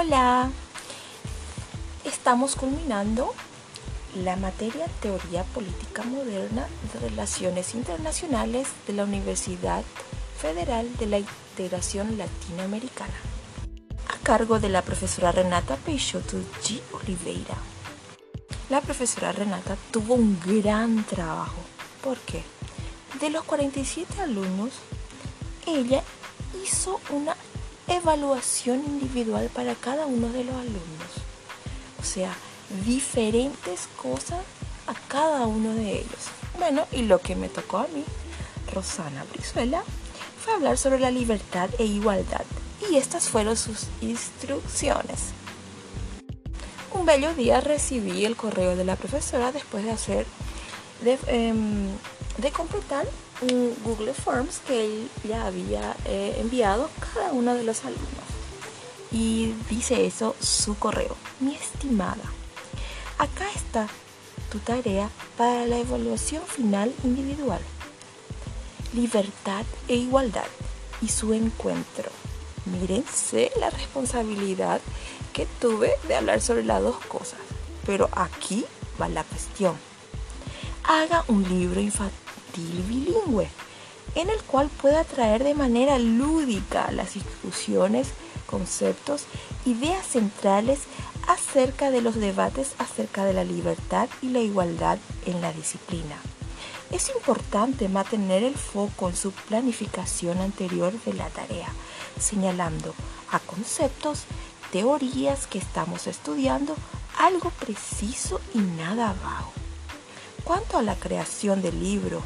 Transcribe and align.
Hola, 0.00 0.48
estamos 2.04 2.54
culminando 2.54 3.34
la 4.14 4.36
materia 4.36 4.86
Teoría 5.02 5.42
Política 5.42 6.04
Moderna 6.04 6.68
de 6.92 7.08
Relaciones 7.08 7.74
Internacionales 7.74 8.68
de 8.86 8.92
la 8.92 9.02
Universidad 9.02 9.82
Federal 10.40 10.86
de 10.98 11.06
la 11.06 11.18
Integración 11.18 12.16
Latinoamericana, 12.16 13.12
a 14.06 14.22
cargo 14.22 14.60
de 14.60 14.68
la 14.68 14.82
profesora 14.82 15.32
Renata 15.32 15.74
Peixoto 15.74 16.36
G. 16.62 16.80
Oliveira. 16.92 17.56
La 18.70 18.80
profesora 18.80 19.32
Renata 19.32 19.76
tuvo 19.90 20.14
un 20.14 20.38
gran 20.46 21.02
trabajo. 21.06 21.58
¿Por 22.04 22.18
qué? 22.18 22.44
De 23.18 23.30
los 23.30 23.42
47 23.42 24.20
alumnos, 24.20 24.70
ella 25.66 26.04
hizo 26.62 27.00
una 27.10 27.36
evaluación 27.88 28.84
individual 28.84 29.50
para 29.54 29.74
cada 29.74 30.06
uno 30.06 30.28
de 30.28 30.44
los 30.44 30.54
alumnos. 30.54 31.12
O 32.00 32.04
sea, 32.04 32.34
diferentes 32.84 33.88
cosas 34.00 34.40
a 34.86 34.94
cada 35.08 35.46
uno 35.46 35.74
de 35.74 35.98
ellos. 35.98 36.28
Bueno, 36.58 36.86
y 36.92 37.02
lo 37.02 37.20
que 37.20 37.36
me 37.36 37.48
tocó 37.48 37.78
a 37.78 37.88
mí, 37.88 38.04
Rosana 38.72 39.24
Brizuela, 39.32 39.82
fue 40.42 40.54
hablar 40.54 40.78
sobre 40.78 41.00
la 41.00 41.10
libertad 41.10 41.68
e 41.78 41.84
igualdad. 41.84 42.44
Y 42.90 42.96
estas 42.96 43.28
fueron 43.28 43.56
sus 43.56 43.86
instrucciones. 44.00 45.32
Un 46.92 47.04
bello 47.04 47.34
día 47.34 47.60
recibí 47.60 48.24
el 48.24 48.36
correo 48.36 48.76
de 48.76 48.84
la 48.84 48.96
profesora 48.96 49.52
después 49.52 49.84
de 49.84 49.90
hacer, 49.90 50.26
de, 51.02 51.18
em, 51.26 51.88
de 52.38 52.50
completar 52.50 53.06
un 53.40 53.74
Google 53.84 54.14
Forms 54.14 54.60
que 54.66 54.84
él 54.84 55.10
ya 55.24 55.46
había 55.46 55.96
eh, 56.04 56.36
enviado 56.38 56.84
a 56.86 57.14
cada 57.14 57.32
uno 57.32 57.54
de 57.54 57.64
los 57.64 57.84
alumnos. 57.84 58.08
Y 59.10 59.54
dice 59.70 60.06
eso 60.06 60.34
su 60.40 60.76
correo. 60.76 61.16
Mi 61.40 61.54
estimada, 61.54 62.24
acá 63.18 63.46
está 63.54 63.88
tu 64.50 64.58
tarea 64.58 65.10
para 65.36 65.66
la 65.66 65.78
evaluación 65.78 66.42
final 66.46 66.92
individual. 67.04 67.60
Libertad 68.92 69.64
e 69.86 69.96
igualdad 69.96 70.46
y 71.00 71.08
su 71.08 71.32
encuentro. 71.32 72.10
Mírense 72.66 73.50
la 73.58 73.70
responsabilidad 73.70 74.80
que 75.32 75.46
tuve 75.60 75.92
de 76.06 76.16
hablar 76.16 76.40
sobre 76.40 76.64
las 76.64 76.82
dos 76.82 76.96
cosas. 77.06 77.38
Pero 77.86 78.10
aquí 78.12 78.64
va 79.00 79.08
la 79.08 79.24
cuestión. 79.24 79.76
Haga 80.84 81.24
un 81.28 81.44
libro 81.48 81.80
infantil 81.80 82.27
bilingüe, 82.56 83.48
en 84.14 84.30
el 84.30 84.42
cual 84.42 84.68
pueda 84.68 85.04
traer 85.04 85.44
de 85.44 85.54
manera 85.54 85.98
lúdica 85.98 86.90
las 86.92 87.14
discusiones, 87.14 88.08
conceptos, 88.46 89.24
ideas 89.66 90.06
centrales 90.06 90.80
acerca 91.26 91.90
de 91.90 92.00
los 92.00 92.14
debates 92.16 92.72
acerca 92.78 93.24
de 93.24 93.34
la 93.34 93.44
libertad 93.44 94.08
y 94.22 94.30
la 94.30 94.40
igualdad 94.40 94.98
en 95.26 95.40
la 95.40 95.52
disciplina. 95.52 96.16
Es 96.90 97.10
importante 97.14 97.88
mantener 97.88 98.42
el 98.42 98.54
foco 98.54 99.10
en 99.10 99.16
su 99.16 99.32
planificación 99.32 100.38
anterior 100.38 100.92
de 101.04 101.12
la 101.12 101.28
tarea, 101.28 101.68
señalando 102.18 102.94
a 103.30 103.40
conceptos, 103.40 104.24
teorías 104.72 105.46
que 105.46 105.58
estamos 105.58 106.06
estudiando, 106.06 106.74
algo 107.18 107.50
preciso 107.50 108.40
y 108.54 108.58
nada 108.58 109.14
vago. 109.22 109.52
Cuanto 110.44 110.78
a 110.78 110.82
la 110.82 110.94
creación 110.94 111.60
del 111.60 111.78
libro, 111.78 112.22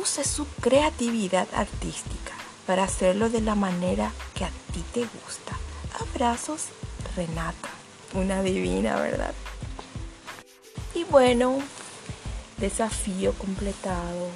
use 0.00 0.24
su 0.24 0.46
creatividad 0.60 1.46
artística 1.54 2.32
para 2.66 2.84
hacerlo 2.84 3.28
de 3.28 3.40
la 3.40 3.54
manera 3.54 4.12
que 4.34 4.44
a 4.44 4.50
ti 4.72 4.82
te 4.94 5.00
gusta. 5.00 5.56
Abrazos, 6.00 6.66
Renata. 7.16 7.68
Una 8.14 8.42
divina, 8.42 8.96
¿verdad? 8.96 9.34
Y 10.94 11.04
bueno, 11.04 11.58
desafío 12.58 13.32
completado. 13.34 14.28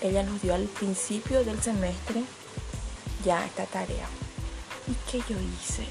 Ella 0.00 0.22
nos 0.22 0.42
dio 0.42 0.54
al 0.54 0.64
principio 0.64 1.44
del 1.44 1.62
semestre 1.62 2.24
ya 3.24 3.44
esta 3.46 3.64
tarea. 3.66 4.08
¿Y 4.88 5.10
qué 5.10 5.18
yo 5.28 5.38
hice? 5.40 5.86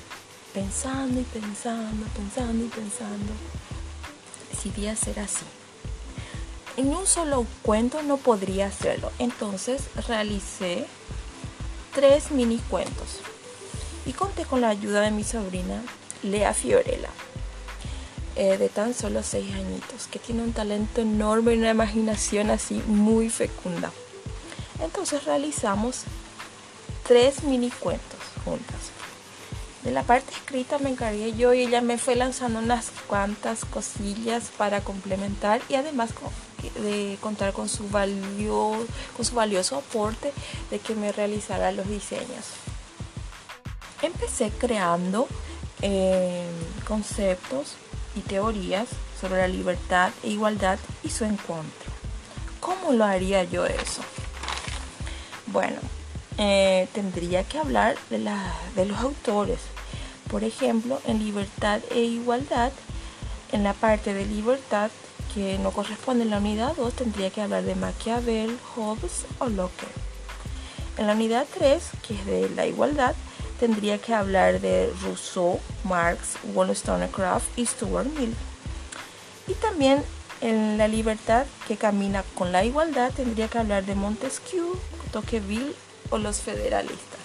Pensando 0.54 1.22
y 1.22 1.24
pensando, 1.24 2.06
pensando 2.16 2.66
y 2.66 2.68
pensando. 2.68 3.34
Decidí 4.52 4.88
hacer 4.88 5.20
así 5.20 5.46
en 6.82 6.96
un 6.96 7.06
solo 7.06 7.46
cuento 7.62 8.02
no 8.02 8.18
podría 8.18 8.68
hacerlo. 8.68 9.12
Entonces 9.20 9.84
realicé 10.08 10.86
tres 11.94 12.32
mini 12.32 12.58
cuentos 12.58 13.20
y 14.06 14.14
conté 14.14 14.46
con 14.46 14.62
la 14.62 14.70
ayuda 14.70 15.02
de 15.02 15.12
mi 15.12 15.24
sobrina 15.24 15.84
Lea 16.24 16.54
Fiorella, 16.54 17.10
eh, 18.36 18.58
de 18.58 18.70
tan 18.70 18.96
solo 18.96 19.22
seis 19.22 19.54
añitos, 19.54 20.08
que 20.10 20.18
tiene 20.18 20.42
un 20.42 20.54
talento 20.54 21.02
enorme 21.02 21.54
y 21.54 21.60
una 21.60 21.70
imaginación 21.70 22.50
así 22.50 22.82
muy 22.88 23.30
fecunda. 23.30 23.92
Entonces 24.80 25.24
realizamos 25.26 26.02
tres 27.08 27.44
mini 27.44 27.70
cuentos 27.70 28.20
juntas. 28.44 29.01
De 29.84 29.90
la 29.92 30.04
parte 30.04 30.32
escrita 30.32 30.78
me 30.78 30.92
encargué 30.92 31.34
yo 31.34 31.54
y 31.54 31.62
ella 31.62 31.82
me 31.82 31.98
fue 31.98 32.16
lanzando 32.16 32.60
unas 32.60 32.92
cuantas 33.08 33.66
cosillas 33.66 34.52
para 34.56 34.82
complementar 34.82 35.60
y 35.70 35.76
además 35.76 36.12
de 36.76 37.18
contar 37.20 37.52
con 37.54 37.68
su, 37.68 37.90
valio, 37.90 38.86
con 39.16 39.26
su 39.26 39.34
valioso 39.34 39.78
aporte 39.78 40.34
de 40.70 40.78
que 40.78 40.94
me 40.94 41.12
realizara 41.12 41.72
los 41.72 41.88
diseños. 41.88 42.46
Empecé 44.04 44.52
creando 44.52 45.28
eh, 45.82 46.46
conceptos 46.88 47.74
y 48.16 48.20
teorías 48.20 48.88
sobre 49.20 49.42
la 49.42 49.48
libertad 49.48 50.12
e 50.22 50.30
igualdad 50.30 50.78
y 51.02 51.10
su 51.10 51.26
encuentro. 51.26 51.92
¿Cómo 52.60 52.94
lo 52.94 53.04
haría 53.04 53.44
yo 53.46 53.66
eso? 53.66 54.04
Bueno, 55.48 55.80
eh, 56.44 56.88
tendría 56.94 57.44
que 57.44 57.60
hablar 57.60 57.96
de, 58.10 58.18
de 58.76 58.86
los 58.86 58.98
autores. 58.98 59.60
Por 60.28 60.44
ejemplo, 60.44 61.00
en 61.06 61.20
libertad 61.20 61.82
e 61.92 62.00
igualdad, 62.00 62.72
en 63.52 63.64
la 63.64 63.74
parte 63.74 64.16
de 64.16 64.26
libertad 64.26 64.90
que 65.36 65.60
no 65.60 65.70
corresponde 65.70 66.24
en 66.24 66.32
la 66.32 66.40
unidad 66.40 66.76
2, 66.76 66.94
tendría 66.96 67.30
que 67.30 67.42
hablar 67.42 67.62
de 67.62 67.76
Maquiavel, 67.76 68.58
Hobbes 68.76 69.26
o 69.38 69.50
Locke. 69.50 69.86
En 70.98 71.06
la 71.06 71.14
unidad 71.14 71.46
3, 71.60 71.84
que 72.08 72.16
es 72.16 72.26
de 72.26 72.50
la 72.50 72.66
igualdad, 72.66 73.14
tendría 73.60 74.00
que 74.00 74.16
hablar 74.16 74.60
de 74.62 74.92
Rousseau, 75.04 75.60
Marx, 75.84 76.38
Wollstonecraft 76.56 77.56
y 77.56 77.68
Stuart 77.68 78.08
Mill. 78.18 78.34
Y 79.48 79.54
también 79.54 80.04
en 80.42 80.80
la 80.80 80.88
libertad 80.88 81.46
que 81.68 81.78
camina 81.78 82.24
con 82.34 82.52
la 82.52 82.66
igualdad, 82.66 83.12
tendría 83.16 83.48
que 83.48 83.60
hablar 83.60 83.86
de 83.86 83.94
Montesquieu, 83.94 84.80
Tocqueville 85.12 85.76
o 86.12 86.20
los 86.20 86.42
federalistas. 86.42 87.20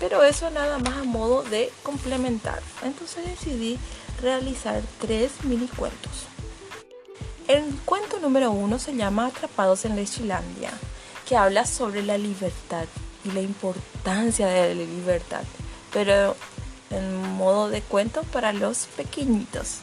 Pero 0.00 0.22
eso 0.22 0.50
nada 0.50 0.78
más 0.78 0.96
a 0.98 1.04
modo 1.04 1.42
de 1.42 1.70
complementar. 1.82 2.62
Entonces 2.82 3.26
decidí 3.26 3.78
realizar 4.22 4.82
tres 5.00 5.44
mini 5.44 5.68
cuentos. 5.68 6.26
El 7.48 7.64
cuento 7.84 8.18
número 8.18 8.50
uno 8.50 8.78
se 8.78 8.94
llama 8.94 9.26
Atrapados 9.26 9.84
en 9.84 9.96
Lechilandia, 9.96 10.70
que 11.28 11.36
habla 11.36 11.64
sobre 11.64 12.02
la 12.02 12.18
libertad 12.18 12.86
y 13.24 13.30
la 13.30 13.40
importancia 13.40 14.48
de 14.48 14.74
la 14.74 14.82
libertad, 14.82 15.42
pero 15.92 16.36
en 16.90 17.34
modo 17.34 17.68
de 17.68 17.82
cuento 17.82 18.22
para 18.24 18.52
los 18.52 18.86
pequeñitos. 18.96 19.78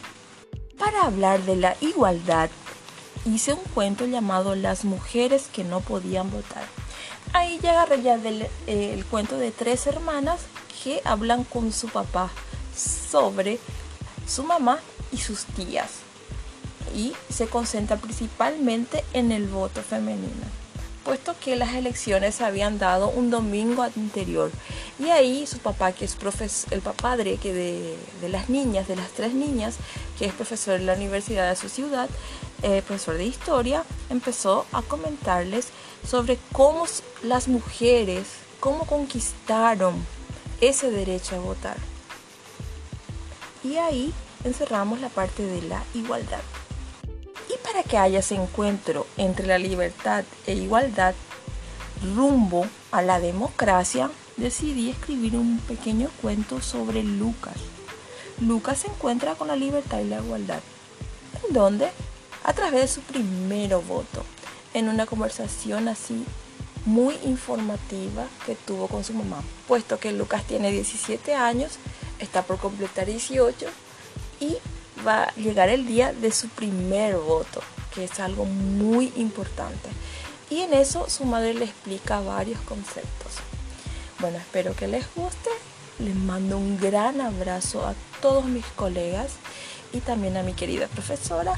Para 0.78 1.03
hablar 1.03 1.41
de 1.44 1.56
la 1.56 1.78
igualdad, 1.79 2.50
hice 3.25 3.53
un 3.53 3.63
cuento 3.73 4.06
llamado 4.06 4.56
Las 4.56 4.83
mujeres 4.83 5.47
que 5.51 5.63
no 5.63 5.79
podían 5.79 6.29
votar 6.31 6.66
ahí 7.33 7.59
ya 7.61 7.71
agarré 7.71 8.01
del, 8.18 8.44
eh, 8.68 8.94
el 8.94 9.06
cuento 9.06 9.38
de 9.38 9.51
tres 9.51 9.88
hermanas 9.88 10.41
que 10.83 11.01
hablan 11.03 11.44
con 11.44 11.74
su 11.74 11.88
papá 11.89 12.30
sobre 12.75 13.59
su 14.27 14.44
mamá 14.44 14.80
y 15.12 15.18
sus 15.18 15.45
tías. 15.45 15.89
Y 16.95 17.13
se 17.30 17.47
concentra 17.47 17.97
principalmente 17.97 19.03
en 19.13 19.31
el 19.31 19.47
voto 19.47 19.81
femenino, 19.81 20.45
puesto 21.03 21.35
que 21.39 21.56
las 21.56 21.74
elecciones 21.74 22.35
se 22.35 22.45
habían 22.45 22.77
dado 22.77 23.09
un 23.09 23.31
domingo 23.31 23.81
anterior. 23.81 24.51
Y 25.00 25.09
ahí 25.09 25.47
su 25.47 25.57
papá, 25.57 25.91
que 25.91 26.06
es 26.06 26.15
el 26.69 26.81
padre 26.81 27.38
que 27.38 27.51
de, 27.51 27.97
de, 28.21 28.29
las 28.29 28.50
niñas, 28.50 28.88
de 28.88 28.95
las 28.95 29.09
tres 29.09 29.33
niñas, 29.33 29.77
que 30.19 30.25
es 30.25 30.33
profesor 30.33 30.75
en 30.75 30.86
la 30.86 30.94
universidad 30.94 31.50
de 31.50 31.56
su 31.56 31.68
ciudad, 31.68 32.09
eh, 32.63 32.81
profesor 32.81 33.18
de 33.18 33.25
historia, 33.25 33.83
empezó 34.10 34.65
a 34.71 34.81
comentarles 34.81 35.68
sobre 36.07 36.38
cómo 36.51 36.86
las 37.21 37.48
mujeres, 37.48 38.27
cómo 38.60 38.86
conquistaron 38.86 39.94
ese 40.62 40.89
derecho 40.89 41.36
a 41.36 41.39
votar. 41.39 41.77
Y 43.63 43.75
ahí 43.75 44.13
encerramos 44.44 45.00
la 45.01 45.10
parte 45.10 45.44
de 45.44 45.62
la 45.62 45.83
igualdad. 45.94 46.42
Y 47.50 47.57
para 47.65 47.83
que 47.83 47.98
haya 47.98 48.19
ese 48.19 48.36
encuentro 48.36 49.06
entre 49.18 49.45
la 49.48 49.57
libertad 49.57 50.24
e 50.48 50.54
igualdad 50.54 51.15
rumbo 52.15 52.65
a 52.92 53.01
la 53.01 53.19
democracia, 53.19 54.10
decidí 54.38 54.89
escribir 54.89 55.36
un 55.36 55.60
pequeño 55.60 56.10
cuento 56.21 56.62
sobre 56.62 57.04
Lucas. 57.04 57.56
Lucas 58.39 58.80
se 58.80 58.88
encuentra 58.88 59.36
con 59.36 59.48
la 59.48 59.56
libertad 59.56 60.00
y 60.00 60.06
la 60.06 60.19
igualdad. 60.19 60.60
¿En 61.48 61.54
dónde? 61.54 61.89
A 62.44 62.54
través 62.54 62.81
de 62.81 62.88
su 62.88 63.01
primer 63.01 63.75
voto, 63.78 64.25
en 64.74 64.90
una 64.90 65.06
conversación 65.06 65.88
así 65.88 66.25
muy 66.86 67.16
informativa 67.24 68.28
que 68.45 68.56
tuvo 68.56 68.88
con 68.88 69.06
su 69.06 69.13
mamá, 69.13 69.42
puesto 69.68 69.98
que 69.98 70.12
Lucas 70.12 70.44
tiene 70.44 70.72
17 70.72 71.36
años, 71.36 71.74
está 72.19 72.42
por 72.42 72.57
completar 72.57 73.06
18 73.06 73.66
y 74.42 74.57
va 75.07 75.24
a 75.24 75.36
llegar 75.36 75.69
el 75.69 75.88
día 75.88 76.12
de 76.12 76.31
su 76.31 76.50
primer 76.50 77.16
voto, 77.16 77.62
que 77.95 78.04
es 78.04 78.19
algo 78.19 78.44
muy 78.44 79.13
importante. 79.16 79.89
Y 80.50 80.62
en 80.62 80.74
eso 80.74 81.10
su 81.10 81.24
madre 81.24 81.54
le 81.54 81.66
explica 81.66 82.19
varios 82.19 82.60
conceptos. 82.62 83.31
Bueno, 84.19 84.38
espero 84.38 84.75
que 84.75 84.88
les 84.88 85.06
guste. 85.16 85.50
Les 86.00 86.16
mando 86.16 86.57
un 86.57 86.78
gran 86.80 87.22
abrazo 87.22 87.86
a 87.86 87.94
todos 88.22 88.46
mis 88.46 88.66
colegas 88.75 89.34
y 89.94 90.00
también 90.00 90.38
a 90.38 90.44
mi 90.44 90.54
querida 90.54 90.88
profesora, 90.88 91.54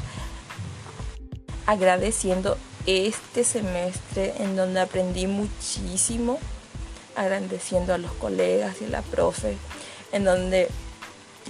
agradeciendo 1.65 2.57
este 2.85 3.43
semestre 3.43 4.33
en 4.39 4.55
donde 4.55 4.79
aprendí 4.79 5.27
muchísimo, 5.27 6.39
agradeciendo 7.15 7.93
a 7.93 7.97
los 7.97 8.11
colegas 8.13 8.81
y 8.81 8.85
a 8.85 8.89
la 8.89 9.01
profe, 9.01 9.57
en 10.11 10.23
donde 10.25 10.69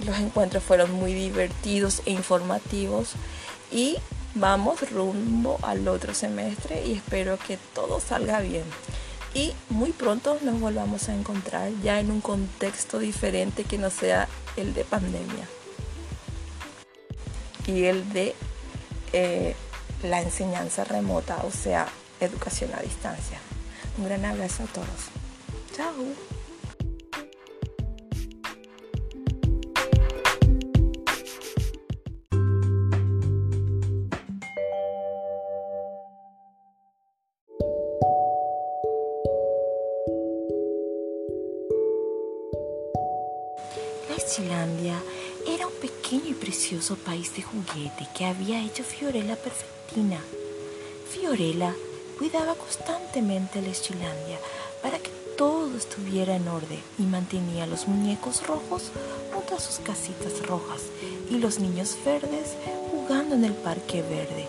los 0.04 0.18
encuentros 0.18 0.62
fueron 0.62 0.92
muy 0.92 1.12
divertidos 1.14 2.02
e 2.06 2.10
informativos 2.10 3.12
y 3.70 3.96
vamos 4.34 4.90
rumbo 4.90 5.58
al 5.62 5.88
otro 5.88 6.14
semestre 6.14 6.84
y 6.86 6.92
espero 6.94 7.38
que 7.38 7.58
todo 7.74 8.00
salga 8.00 8.40
bien. 8.40 8.64
Y 9.34 9.52
muy 9.68 9.92
pronto 9.92 10.38
nos 10.42 10.58
volvamos 10.60 11.08
a 11.10 11.14
encontrar 11.14 11.70
ya 11.82 12.00
en 12.00 12.10
un 12.10 12.22
contexto 12.22 12.98
diferente 12.98 13.64
que 13.64 13.76
no 13.76 13.90
sea 13.90 14.28
el 14.56 14.72
de 14.72 14.84
pandemia 14.84 15.46
y 17.66 17.84
el 17.84 18.10
de 18.12 18.34
eh, 19.12 19.54
la 20.02 20.22
enseñanza 20.22 20.84
remota, 20.84 21.38
o 21.44 21.50
sea, 21.50 21.88
educación 22.20 22.70
a 22.74 22.80
distancia. 22.80 23.38
Un 23.98 24.04
gran 24.04 24.24
abrazo 24.24 24.62
a 24.64 24.66
todos. 24.66 25.10
Chao. 25.74 25.92
La 44.38 44.66
era 45.46 45.66
un 45.68 45.72
pequeño 45.74 46.30
y 46.30 46.34
precioso 46.34 46.96
país 46.96 47.34
de 47.36 47.42
juguete 47.42 48.08
que 48.16 48.24
había 48.24 48.64
hecho 48.64 48.82
Fiorella 48.82 49.36
perfectina. 49.36 50.18
Fiorella 51.08 51.72
cuidaba 52.18 52.54
constantemente 52.56 53.62
la 53.62 53.68
Eschilandia 53.68 54.38
para 54.82 54.98
que 54.98 55.10
todo 55.36 55.76
estuviera 55.76 56.34
en 56.34 56.48
orden 56.48 56.80
y 56.98 57.02
mantenía 57.02 57.66
los 57.66 57.86
muñecos 57.86 58.44
rojos 58.46 58.90
junto 59.32 59.54
a 59.54 59.60
sus 59.60 59.78
casitas 59.78 60.44
rojas 60.46 60.82
y 61.30 61.38
los 61.38 61.60
niños 61.60 61.96
verdes 62.04 62.56
jugando 62.90 63.36
en 63.36 63.44
el 63.44 63.54
parque 63.54 64.02
verde 64.02 64.48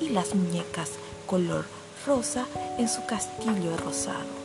y 0.00 0.08
las 0.08 0.34
muñecas 0.34 0.90
color 1.26 1.66
rosa 2.04 2.46
en 2.78 2.88
su 2.88 3.06
castillo 3.06 3.76
rosado. 3.76 4.42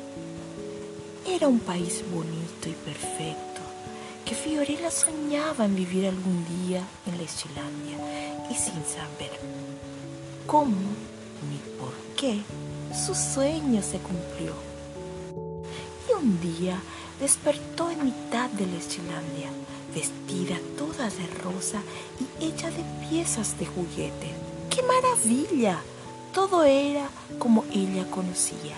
Era 1.25 1.47
un 1.47 1.59
país 1.59 2.03
bonito 2.11 2.69
y 2.69 2.73
perfecto 2.73 3.46
que 4.27 4.35
Fiorella 4.35 4.91
soñaba 4.91 5.63
en 5.63 5.75
vivir 5.75 6.05
algún 6.05 6.43
día 6.67 6.83
en 7.05 7.17
la 7.17 7.23
Islandia 7.23 7.97
y 8.51 8.55
sin 8.55 8.83
saber 8.83 9.31
cómo 10.45 10.75
ni 11.49 11.57
por 11.79 11.93
qué 12.17 12.41
su 12.93 13.15
sueño 13.15 13.81
se 13.81 13.99
cumplió. 13.99 14.53
Y 16.09 16.21
un 16.21 16.41
día 16.41 16.77
despertó 17.21 17.89
en 17.89 18.03
mitad 18.03 18.49
de 18.49 18.65
la 18.65 18.75
Islandia, 18.75 19.49
vestida 19.95 20.57
toda 20.77 21.09
de 21.09 21.27
rosa 21.41 21.81
y 22.19 22.45
hecha 22.45 22.69
de 22.69 22.83
piezas 23.07 23.57
de 23.57 23.65
juguete. 23.65 24.33
¡Qué 24.69 24.83
maravilla! 24.83 25.79
Todo 26.33 26.65
era 26.65 27.07
como 27.39 27.63
ella 27.73 28.05
conocía 28.11 28.75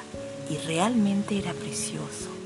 y 0.48 0.58
realmente 0.58 1.40
era 1.40 1.54
precioso. 1.54 2.39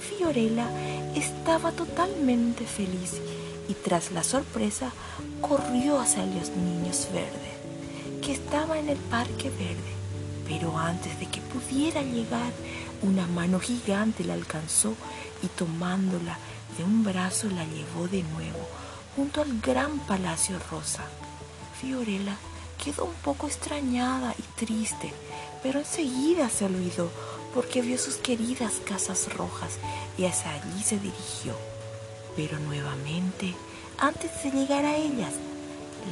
Fiorella 0.00 0.66
estaba 1.14 1.72
totalmente 1.72 2.64
feliz 2.64 3.20
y 3.68 3.74
tras 3.74 4.12
la 4.12 4.24
sorpresa 4.24 4.92
corrió 5.40 6.00
hacia 6.00 6.24
los 6.26 6.50
niños 6.50 7.08
verdes, 7.12 8.22
que 8.22 8.32
estaba 8.32 8.78
en 8.78 8.88
el 8.88 8.96
parque 8.96 9.50
verde. 9.50 9.92
Pero 10.48 10.76
antes 10.78 11.18
de 11.20 11.26
que 11.26 11.40
pudiera 11.40 12.02
llegar, 12.02 12.52
una 13.02 13.26
mano 13.26 13.60
gigante 13.60 14.24
la 14.24 14.34
alcanzó 14.34 14.94
y 15.42 15.46
tomándola 15.46 16.38
de 16.76 16.84
un 16.84 17.04
brazo 17.04 17.48
la 17.48 17.64
llevó 17.64 18.08
de 18.08 18.22
nuevo 18.22 18.66
junto 19.14 19.42
al 19.42 19.60
gran 19.60 19.98
palacio 20.00 20.56
rosa. 20.70 21.04
Fiorella 21.80 22.36
quedó 22.82 23.04
un 23.04 23.14
poco 23.22 23.46
extrañada 23.46 24.34
y 24.38 24.42
triste, 24.64 25.12
pero 25.62 25.80
enseguida 25.80 26.48
se 26.48 26.64
olvidó 26.64 27.10
porque 27.54 27.82
vio 27.82 27.98
sus 27.98 28.16
queridas 28.16 28.74
casas 28.84 29.32
rojas 29.34 29.78
y 30.16 30.24
hacia 30.24 30.52
allí 30.52 30.82
se 30.82 30.96
dirigió. 30.96 31.54
Pero 32.36 32.58
nuevamente, 32.58 33.54
antes 33.98 34.30
de 34.42 34.50
llegar 34.50 34.84
a 34.84 34.96
ellas, 34.96 35.34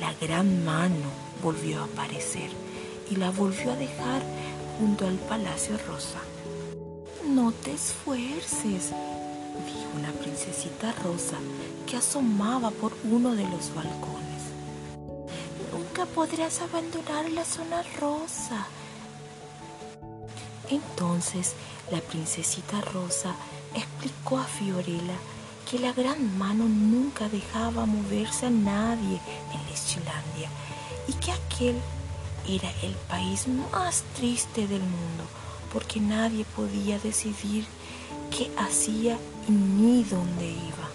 la 0.00 0.12
gran 0.14 0.64
mano 0.64 1.10
volvió 1.42 1.80
a 1.80 1.84
aparecer 1.84 2.50
y 3.10 3.16
la 3.16 3.30
volvió 3.30 3.72
a 3.72 3.76
dejar 3.76 4.22
junto 4.78 5.06
al 5.06 5.16
Palacio 5.16 5.76
Rosa. 5.86 6.20
No 7.24 7.52
te 7.52 7.72
esfuerces, 7.72 8.90
dijo 9.66 9.90
una 9.96 10.12
princesita 10.12 10.92
rosa 11.04 11.36
que 11.86 11.96
asomaba 11.96 12.70
por 12.70 12.92
uno 13.04 13.34
de 13.34 13.44
los 13.44 13.74
balcones. 13.74 14.28
Nunca 15.72 16.06
podrás 16.06 16.60
abandonar 16.60 17.30
la 17.30 17.44
zona 17.44 17.82
rosa, 18.00 18.66
entonces 20.70 21.54
la 21.90 22.00
princesita 22.00 22.80
Rosa 22.80 23.34
explicó 23.74 24.38
a 24.38 24.44
Fiorella 24.44 25.16
que 25.70 25.78
la 25.78 25.92
gran 25.92 26.38
mano 26.38 26.64
nunca 26.64 27.28
dejaba 27.28 27.86
moverse 27.86 28.46
a 28.46 28.50
nadie 28.50 29.20
en 29.52 29.64
la 29.64 29.72
Islandia 29.72 30.50
y 31.06 31.12
que 31.14 31.32
aquel 31.32 31.76
era 32.46 32.70
el 32.82 32.94
país 33.08 33.46
más 33.72 34.02
triste 34.16 34.66
del 34.66 34.80
mundo 34.80 35.24
porque 35.72 36.00
nadie 36.00 36.44
podía 36.56 36.98
decidir 36.98 37.66
qué 38.30 38.50
hacía 38.56 39.18
ni 39.48 40.04
dónde 40.04 40.46
iba. 40.50 40.88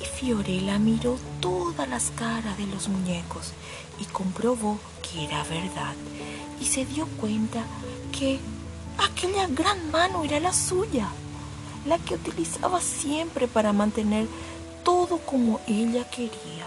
Y 0.00 0.04
Fiorella 0.04 0.78
miró 0.78 1.18
todas 1.40 1.88
las 1.88 2.10
caras 2.12 2.56
de 2.56 2.66
los 2.66 2.88
muñecos 2.88 3.52
y 4.00 4.04
comprobó 4.06 4.78
que 5.02 5.24
era 5.24 5.42
verdad 5.44 5.94
y 6.60 6.64
se 6.64 6.84
dio 6.84 7.06
cuenta 7.20 7.64
que 8.16 8.38
aquella 8.98 9.46
gran 9.48 9.90
mano 9.90 10.24
era 10.24 10.40
la 10.40 10.52
suya, 10.52 11.08
la 11.86 11.98
que 11.98 12.14
utilizaba 12.14 12.80
siempre 12.80 13.48
para 13.48 13.72
mantener 13.72 14.26
todo 14.84 15.18
como 15.18 15.60
ella 15.66 16.08
quería. 16.10 16.66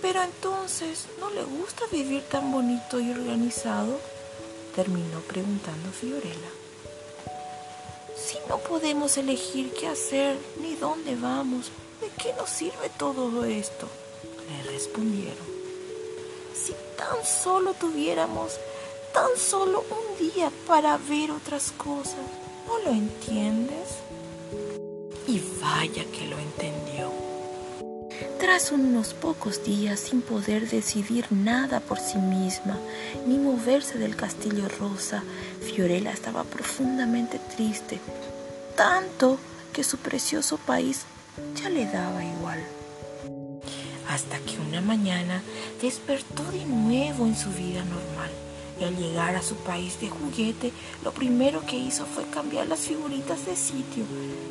Pero 0.00 0.22
entonces, 0.22 1.06
¿no 1.18 1.30
le 1.30 1.42
gusta 1.44 1.84
vivir 1.90 2.22
tan 2.24 2.52
bonito 2.52 3.00
y 3.00 3.10
organizado? 3.10 3.98
Terminó 4.76 5.20
preguntando 5.20 5.90
Fiorella. 5.90 6.50
Si 8.16 8.36
no 8.48 8.58
podemos 8.58 9.16
elegir 9.16 9.72
qué 9.72 9.88
hacer 9.88 10.36
ni 10.60 10.74
dónde 10.74 11.16
vamos, 11.16 11.70
¿de 12.00 12.08
qué 12.22 12.32
nos 12.34 12.50
sirve 12.50 12.90
todo 12.98 13.44
esto? 13.44 13.88
Le 14.48 14.70
respondieron 14.70 15.53
tan 16.96 17.24
solo 17.24 17.74
tuviéramos 17.74 18.58
tan 19.14 19.36
solo 19.38 19.84
un 19.90 20.32
día 20.32 20.50
para 20.66 20.98
ver 20.98 21.30
otras 21.30 21.72
cosas. 21.72 22.26
¿No 22.66 22.78
lo 22.78 22.90
entiendes? 22.90 24.00
Y 25.28 25.40
vaya 25.62 26.04
que 26.10 26.26
lo 26.26 26.36
entendió. 26.38 27.12
Tras 28.40 28.72
unos 28.72 29.14
pocos 29.14 29.64
días 29.64 30.00
sin 30.00 30.20
poder 30.20 30.68
decidir 30.68 31.26
nada 31.30 31.80
por 31.80 31.98
sí 31.98 32.18
misma, 32.18 32.78
ni 33.26 33.38
moverse 33.38 33.98
del 33.98 34.16
castillo 34.16 34.68
rosa, 34.80 35.22
Fiorella 35.60 36.12
estaba 36.12 36.44
profundamente 36.44 37.38
triste, 37.56 38.00
tanto 38.76 39.38
que 39.72 39.84
su 39.84 39.98
precioso 39.98 40.58
país 40.58 41.02
ya 41.54 41.68
le 41.68 41.86
daba 41.86 42.24
igual 42.24 42.60
hasta 44.14 44.38
que 44.38 44.60
una 44.60 44.80
mañana 44.80 45.42
despertó 45.82 46.44
de 46.52 46.64
nuevo 46.64 47.26
en 47.26 47.36
su 47.36 47.50
vida 47.50 47.84
normal 47.84 48.30
y 48.80 48.84
al 48.84 48.96
llegar 48.96 49.34
a 49.34 49.42
su 49.42 49.56
país 49.56 50.00
de 50.00 50.08
juguete, 50.08 50.72
lo 51.02 51.10
primero 51.12 51.66
que 51.66 51.76
hizo 51.76 52.06
fue 52.06 52.24
cambiar 52.30 52.68
las 52.68 52.80
figuritas 52.80 53.44
de 53.44 53.56
sitio 53.56 54.04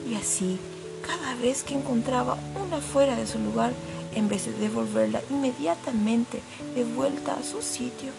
y 0.09 0.15
así, 0.15 0.59
cada 1.01 1.35
vez 1.35 1.63
que 1.63 1.75
encontraba 1.75 2.37
una 2.55 2.79
fuera 2.79 3.15
de 3.15 3.25
su 3.25 3.39
lugar, 3.39 3.73
en 4.15 4.27
vez 4.27 4.45
de 4.45 4.53
devolverla 4.53 5.21
inmediatamente 5.29 6.41
de 6.75 6.83
vuelta 6.83 7.33
a 7.33 7.43
su 7.43 7.61
sitio, 7.61 8.11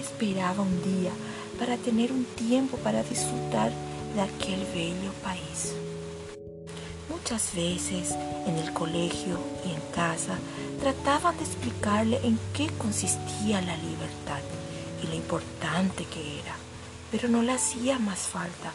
esperaba 0.00 0.62
un 0.62 0.82
día 0.82 1.12
para 1.58 1.76
tener 1.76 2.12
un 2.12 2.24
tiempo 2.24 2.78
para 2.78 3.02
disfrutar 3.02 3.72
de 4.14 4.22
aquel 4.22 4.64
bello 4.74 5.12
país. 5.22 5.74
Muchas 7.30 7.54
veces 7.54 8.14
en 8.46 8.56
el 8.56 8.72
colegio 8.72 9.38
y 9.62 9.72
en 9.72 9.80
casa 9.94 10.38
trataban 10.80 11.36
de 11.36 11.44
explicarle 11.44 12.18
en 12.24 12.38
qué 12.54 12.68
consistía 12.78 13.60
la 13.60 13.76
libertad 13.76 14.40
y 15.02 15.08
lo 15.08 15.14
importante 15.14 16.06
que 16.06 16.40
era, 16.40 16.54
pero 17.10 17.28
no 17.28 17.42
le 17.42 17.52
hacía 17.52 17.98
más 17.98 18.20
falta. 18.20 18.72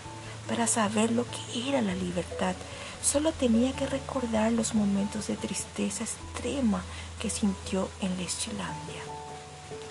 Para 0.48 0.67
saber 0.67 1.12
lo 1.12 1.25
que 1.25 1.67
era 1.67 1.81
la 1.81 1.95
libertad, 1.95 2.53
solo 3.01 3.31
tenía 3.31 3.75
que 3.75 3.88
recordar 3.88 4.51
los 4.51 4.75
momentos 4.75 5.25
de 5.25 5.36
tristeza 5.36 6.03
extrema 6.03 6.83
que 7.19 7.31
sintió 7.31 7.89
en 8.01 8.15
Lechilandia. 8.17 9.01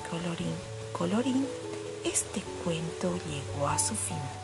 Colorín, 0.08 0.54
colorín, 0.92 1.48
este 2.04 2.40
cuento 2.62 3.18
llegó 3.28 3.66
a 3.66 3.76
su 3.80 3.96
fin. 3.96 4.41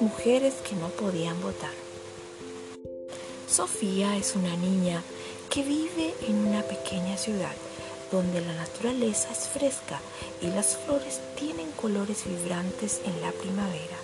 Mujeres 0.00 0.54
que 0.68 0.74
no 0.74 0.88
podían 0.88 1.40
votar. 1.40 1.70
Sofía 3.48 4.16
es 4.16 4.34
una 4.34 4.56
niña 4.56 5.02
que 5.48 5.62
vive 5.62 6.14
en 6.26 6.48
una 6.48 6.62
pequeña 6.62 7.16
ciudad 7.16 7.52
donde 8.10 8.40
la 8.40 8.54
naturaleza 8.54 9.28
es 9.30 9.46
fresca 9.48 10.00
y 10.40 10.48
las 10.48 10.78
flores 10.78 11.20
tienen 11.38 11.70
colores 11.72 12.24
vibrantes 12.26 13.02
en 13.04 13.20
la 13.22 13.30
primavera. 13.30 13.96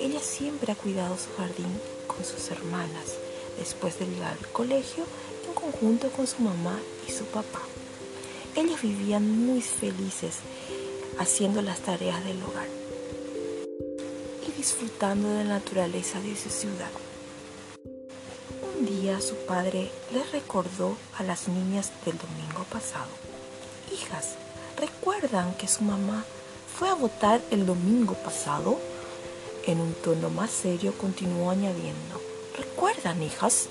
Ella 0.00 0.20
siempre 0.20 0.72
ha 0.72 0.76
cuidado 0.76 1.16
su 1.18 1.30
jardín 1.36 1.80
con 2.06 2.24
sus 2.24 2.50
hermanas, 2.50 3.16
después 3.58 3.98
de 3.98 4.06
ir 4.06 4.22
al 4.22 4.38
colegio 4.52 5.04
en 5.46 5.52
conjunto 5.52 6.08
con 6.10 6.26
su 6.26 6.40
mamá 6.40 6.78
y 7.06 7.12
su 7.12 7.24
papá. 7.26 7.60
Ellos 8.54 8.80
vivían 8.80 9.44
muy 9.46 9.60
felices 9.60 10.36
haciendo 11.18 11.60
las 11.60 11.80
tareas 11.80 12.24
del 12.24 12.42
hogar 12.42 12.85
disfrutando 14.66 15.28
de 15.28 15.44
la 15.44 15.60
naturaleza 15.60 16.20
de 16.20 16.34
su 16.34 16.50
ciudad. 16.50 16.90
Un 18.76 18.84
día 18.84 19.20
su 19.20 19.36
padre 19.46 19.92
les 20.12 20.32
recordó 20.32 20.96
a 21.16 21.22
las 21.22 21.46
niñas 21.46 21.92
del 22.04 22.18
domingo 22.18 22.64
pasado 22.68 23.06
hijas, 23.92 24.34
¿recuerdan 24.76 25.54
que 25.54 25.68
su 25.68 25.84
mamá 25.84 26.24
fue 26.76 26.88
a 26.88 26.94
votar 26.94 27.40
el 27.52 27.64
domingo 27.64 28.14
pasado? 28.14 28.80
En 29.68 29.80
un 29.80 29.94
tono 29.94 30.30
más 30.30 30.50
serio 30.50 30.92
continuó 30.98 31.52
añadiendo, 31.52 32.20
¿recuerdan, 32.58 33.22
hijas? 33.22 33.68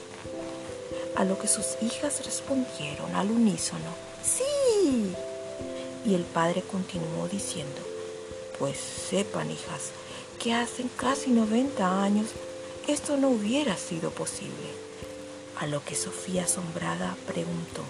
A 1.17 1.25
lo 1.25 1.37
que 1.37 1.49
sus 1.49 1.75
hijas 1.81 2.25
respondieron 2.25 3.13
al 3.15 3.31
unísono, 3.31 3.91
sí. 4.23 5.13
Y 6.05 6.13
el 6.13 6.23
padre 6.23 6.61
continuó 6.61 7.27
diciendo, 7.27 7.81
pues 8.57 8.77
sepan, 8.77 9.51
hijas, 9.51 9.91
que 10.35 10.53
hace 10.53 10.85
casi 10.97 11.31
90 11.31 12.03
años 12.03 12.27
esto 12.87 13.17
no 13.17 13.29
hubiera 13.29 13.75
sido 13.77 14.11
posible. 14.11 14.69
A 15.59 15.67
lo 15.67 15.83
que 15.83 15.95
Sofía 15.95 16.43
asombrada 16.43 17.15
preguntó, 17.25 17.81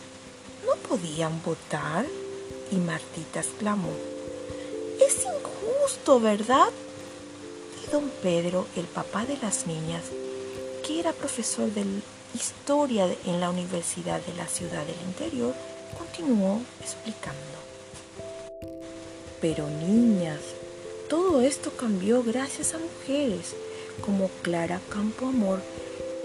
¿no 0.65 0.75
podían 0.87 1.41
votar? 1.43 2.05
Y 2.71 2.75
Martita 2.77 3.41
exclamó, 3.41 3.91
es 5.05 5.25
injusto, 5.25 6.19
¿verdad? 6.19 6.69
Y 7.83 7.91
don 7.91 8.09
Pedro, 8.21 8.67
el 8.75 8.85
papá 8.85 9.25
de 9.25 9.37
las 9.37 9.67
niñas, 9.67 10.03
que 10.85 10.99
era 10.99 11.11
profesor 11.11 11.69
de 11.71 11.83
historia 12.33 13.07
en 13.25 13.39
la 13.39 13.49
Universidad 13.49 14.21
de 14.21 14.33
la 14.35 14.47
Ciudad 14.47 14.85
del 14.85 15.01
Interior, 15.07 15.53
continuó 15.97 16.61
explicando. 16.81 17.39
Pero 19.41 19.67
niñas, 19.67 20.39
todo 21.09 21.41
esto 21.41 21.71
cambió 21.71 22.23
gracias 22.23 22.73
a 22.73 22.79
mujeres 22.79 23.53
como 24.03 24.29
Clara 24.41 24.81
Campoamor, 24.89 25.61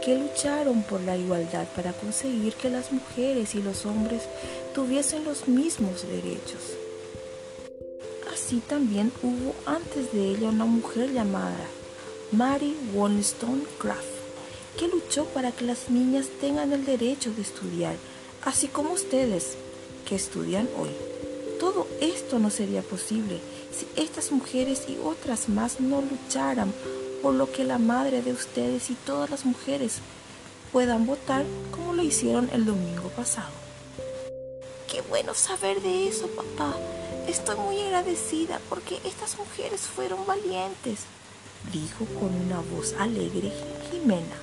que 0.04 0.16
lucharon 0.16 0.82
por 0.84 1.00
la 1.02 1.16
igualdad 1.16 1.68
para 1.76 1.92
conseguir 1.92 2.54
que 2.54 2.70
las 2.70 2.90
mujeres 2.90 3.54
y 3.54 3.62
los 3.62 3.84
hombres 3.84 4.22
tuviesen 4.74 5.24
los 5.24 5.46
mismos 5.46 6.06
derechos. 6.08 6.76
Así 8.32 8.60
también 8.60 9.12
hubo 9.22 9.54
antes 9.66 10.12
de 10.12 10.30
ella 10.30 10.48
una 10.48 10.64
mujer 10.64 11.12
llamada 11.12 11.66
Mary 12.32 12.74
Wollstonecraft, 12.94 14.04
que 14.78 14.88
luchó 14.88 15.26
para 15.26 15.52
que 15.52 15.66
las 15.66 15.90
niñas 15.90 16.28
tengan 16.40 16.72
el 16.72 16.86
derecho 16.86 17.32
de 17.32 17.42
estudiar, 17.42 17.96
así 18.44 18.68
como 18.68 18.92
ustedes, 18.92 19.56
que 20.08 20.14
estudian 20.14 20.68
hoy. 20.78 20.90
Todo 21.58 21.86
esto 22.00 22.38
no 22.38 22.48
sería 22.48 22.80
posible 22.80 23.40
si 23.72 23.86
estas 24.00 24.32
mujeres 24.32 24.84
y 24.88 24.98
otras 24.98 25.48
más 25.48 25.80
no 25.80 26.02
lucharan 26.02 26.72
por 27.22 27.34
lo 27.34 27.50
que 27.52 27.64
la 27.64 27.78
madre 27.78 28.22
de 28.22 28.32
ustedes 28.32 28.90
y 28.90 28.94
todas 28.94 29.30
las 29.30 29.44
mujeres 29.44 29.98
puedan 30.72 31.06
votar 31.06 31.44
como 31.70 31.94
lo 31.94 32.02
hicieron 32.02 32.48
el 32.52 32.64
domingo 32.64 33.08
pasado. 33.10 33.50
Qué 34.90 35.02
bueno 35.02 35.34
saber 35.34 35.80
de 35.82 36.08
eso, 36.08 36.28
papá. 36.28 36.74
Estoy 37.28 37.56
muy 37.58 37.80
agradecida 37.80 38.60
porque 38.68 38.98
estas 39.04 39.38
mujeres 39.38 39.82
fueron 39.82 40.26
valientes, 40.26 41.00
dijo 41.72 42.04
con 42.18 42.34
una 42.34 42.60
voz 42.74 42.94
alegre 42.98 43.52
Jimena. 43.90 44.36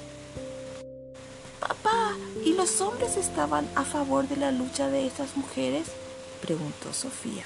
Papá, 1.60 2.16
¿y 2.46 2.54
los 2.54 2.80
hombres 2.80 3.18
estaban 3.18 3.68
a 3.76 3.84
favor 3.84 4.28
de 4.28 4.38
la 4.38 4.52
lucha 4.52 4.90
de 4.90 5.06
estas 5.06 5.36
mujeres? 5.36 5.88
preguntó 6.42 6.94
Sofía. 6.94 7.44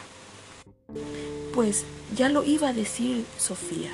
Pues 1.54 1.84
ya 2.16 2.30
lo 2.30 2.44
iba 2.44 2.70
a 2.70 2.74
decir 2.74 3.26
Sofía 3.38 3.92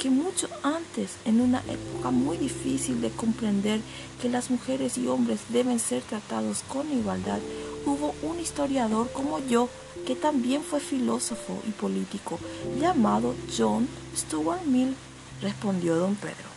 que 0.00 0.08
mucho 0.08 0.48
antes, 0.62 1.16
en 1.26 1.42
una 1.42 1.62
época 1.68 2.10
muy 2.10 2.38
difícil 2.38 3.02
de 3.02 3.10
comprender 3.10 3.80
que 4.20 4.30
las 4.30 4.50
mujeres 4.50 4.96
y 4.96 5.06
hombres 5.06 5.40
deben 5.50 5.78
ser 5.78 6.02
tratados 6.02 6.62
con 6.66 6.90
igualdad, 6.90 7.38
hubo 7.84 8.14
un 8.22 8.40
historiador 8.40 9.10
como 9.12 9.40
yo 9.40 9.68
que 10.06 10.16
también 10.16 10.62
fue 10.62 10.80
filósofo 10.80 11.62
y 11.68 11.72
político, 11.72 12.38
llamado 12.80 13.34
John 13.54 13.86
Stuart 14.16 14.64
Mill, 14.64 14.96
respondió 15.42 15.96
don 15.96 16.16
Pedro. 16.16 16.48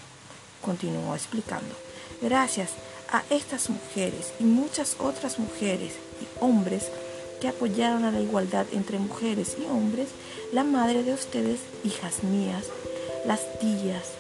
Continuó 0.62 1.14
explicando. 1.14 1.76
Gracias 2.22 2.72
a 3.12 3.24
estas 3.30 3.70
mujeres 3.70 4.32
y 4.40 4.46
muchas 4.46 4.96
otras 5.00 5.38
mujeres 5.38 5.96
y 6.22 6.28
hombres 6.40 6.90
que 7.44 7.50
apoyaron 7.50 8.06
a 8.06 8.12
la 8.12 8.22
igualdad 8.22 8.66
entre 8.72 9.00
mujeres 9.00 9.58
y 9.60 9.66
hombres, 9.66 10.08
la 10.54 10.64
madre 10.64 11.04
de 11.04 11.14
ustedes, 11.14 11.60
hijas 11.84 12.24
mías, 12.24 12.68
las 13.26 13.60
tías, 13.60 14.12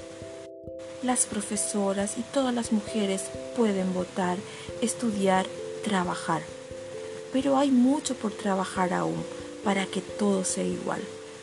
las 1.04 1.26
profesoras 1.26 2.18
y 2.18 2.22
todas 2.34 2.54
las 2.54 2.74
mujeres 2.74 3.22
pueden 3.56 3.94
votar, 3.94 4.38
estudiar, 4.82 5.46
trabajar. 5.86 6.42
Pero 7.32 7.58
hay 7.58 7.72
mucho 7.72 8.14
por 8.14 8.34
trabajar 8.34 8.92
aún 8.92 9.24
para 9.64 9.86
que 9.86 10.02
todo 10.02 10.44
sea 10.44 10.66
igual. 10.66 11.00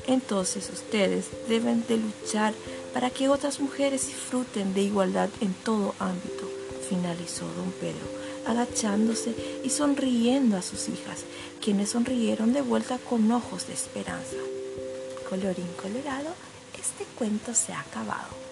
Entonces 0.07 0.69
ustedes 0.69 1.29
deben 1.49 1.83
de 1.89 1.97
luchar 1.97 2.53
para 2.93 3.09
que 3.09 3.31
otras 3.31 3.59
mujeres 3.59 4.07
disfruten 4.07 4.75
de 4.75 4.83
igualdad 4.83 5.31
en 5.41 5.55
todo 5.55 5.95
ámbito, 5.99 6.47
finalizó 6.91 7.47
don 7.57 7.73
Pedro, 7.81 8.20
agachándose 8.51 9.35
y 9.65 9.71
sonriendo 9.71 10.57
a 10.57 10.63
sus 10.63 10.89
hijas, 10.89 11.25
quienes 11.61 11.91
sonrieron 11.91 12.53
de 12.53 12.63
vuelta 12.63 12.99
con 12.99 13.31
ojos 13.31 13.67
de 13.67 13.75
esperanza. 13.75 14.37
Colorín 15.29 15.69
colorado, 15.81 16.35
este 16.79 17.05
cuento 17.17 17.55
se 17.55 17.73
ha 17.73 17.81
acabado. 17.81 18.50